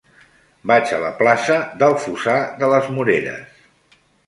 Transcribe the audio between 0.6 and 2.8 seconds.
Vaig a la plaça del Fossar de